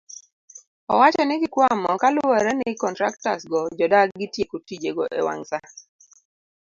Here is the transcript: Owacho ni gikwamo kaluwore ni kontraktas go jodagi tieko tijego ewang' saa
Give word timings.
Owacho 0.93 1.21
ni 1.25 1.35
gikwamo 1.41 1.89
kaluwore 2.01 2.51
ni 2.59 2.71
kontraktas 2.81 3.41
go 3.51 3.61
jodagi 3.77 4.25
tieko 4.33 4.55
tijego 4.67 5.03
ewang' 5.19 5.45
saa 5.51 5.69